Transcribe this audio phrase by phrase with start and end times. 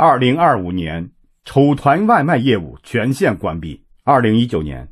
[0.00, 1.10] 二零二五年，
[1.44, 3.82] 丑团外卖业务全线关闭。
[4.04, 4.88] 二零一九年，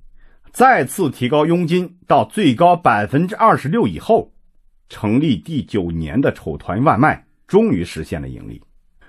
[0.50, 4.32] 再次提高佣金到最高百分之二十六以后，
[4.88, 8.60] 成立第九年的丑团外卖终于实现了盈利。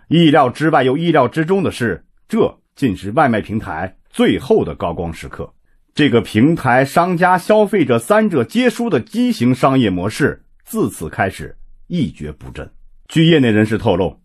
[0.08, 5.52] 意料之外又意料之中的是，这竟是外卖平台最后的高光时刻。
[5.96, 11.58] 这个平台商家、消费者三者皆输的畸形商业模式自此开始
[11.88, 12.72] 一蹶不振。
[13.08, 14.16] 据业内人士透露，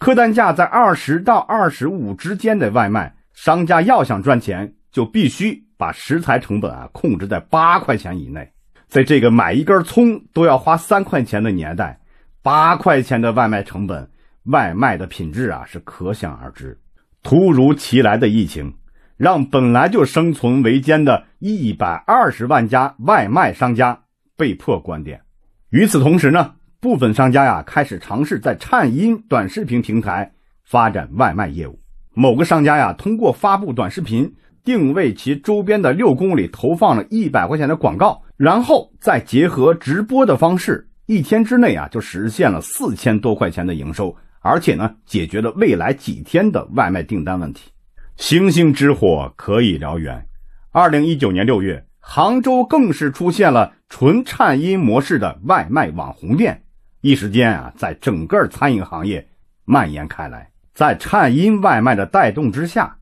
[0.00, 8.50] 客单价在二十到二十五之间的外卖，商家要想赚钱，就必须把食材成本啊控制在八块钱以内。
[8.88, 12.00] 在这个买一根葱都要花三块钱的年代，
[12.42, 14.10] 八块钱的外卖成本，
[14.44, 16.76] 外卖的品质啊是可想而知。
[17.22, 18.74] 突如其来的疫情。
[19.20, 24.00] 让本来就生存维艰的一百二十万家外卖商家
[24.34, 25.20] 被迫关店。
[25.68, 30.32] 与此同时呢，部分商家呀开始尝试在颤音短视频平台
[30.64, 31.78] 发展外卖业务。
[32.14, 34.34] 某个商家呀通过发布短视频，
[34.64, 47.70] 定位其周边的六公里，投放了一百块钱的广告，然后再结合直播的方式，一天之内啊就实现了四千多块钱的营收，而且呢解决了未来几天的外卖订单问题。
[48.16, 50.26] 星星之火可以燎原。
[50.72, 56.62] 二零一九年六月，杭州更是出现了纯颤音模式的外卖网红店，
[57.02, 59.26] 一时间啊，在整个餐饮行业
[59.64, 60.50] 蔓延开来。
[60.74, 62.98] 在颤音外卖的带动之下，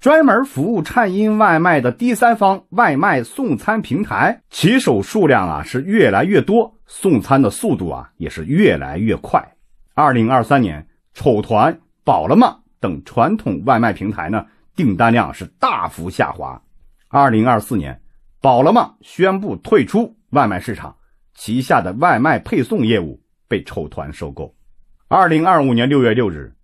[0.00, 9.54] 专门服务颤音外卖的第三方外卖送餐平台，骑手数量啊是越来越多，送餐的速度啊也是越来越快。
[9.94, 14.46] 二零二三年，丑团、饱了吗等传统外卖平台呢？
[14.76, 16.62] 订单量是大幅下滑。
[17.08, 18.00] 二零二四年，
[18.40, 20.96] 宝了吗宣布退出外卖市场，
[21.34, 24.54] 旗下的外卖配送业务被丑团收购。
[25.08, 26.54] 二零二五年六月六日，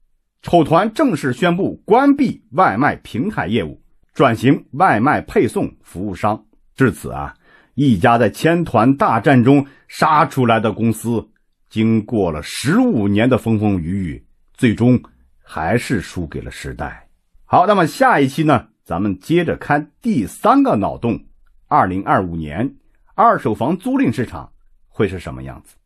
[0.42, 3.80] 丑团正式宣布关闭外卖平台业务，
[4.12, 6.44] 转型外卖配送服务商。
[6.76, 7.34] 至此啊，
[7.74, 11.26] 一家在千团大战中杀出来的公司，
[11.70, 15.02] 经过了十五年的风风雨雨，最终
[15.42, 17.08] 还是输给了时代。
[17.46, 21.24] 好，那么下一期呢，咱们接着看第三个脑洞：
[21.66, 22.76] 二零二五年
[23.14, 24.52] 二手房租赁市场
[24.88, 25.76] 会是什么样子？